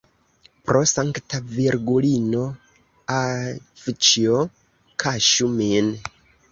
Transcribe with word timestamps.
Pro 0.69 0.79
Sankta 0.91 1.41
Virgulino, 1.57 2.47
avĉjo, 3.19 4.43
kaŝu 5.07 5.57
min! 5.63 5.97